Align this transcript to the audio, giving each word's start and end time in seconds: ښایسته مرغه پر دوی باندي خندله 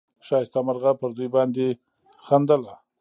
ښایسته 0.27 0.59
مرغه 0.67 0.91
پر 0.99 1.09
دوی 1.17 1.29
باندي 1.35 1.67
خندله 2.25 2.73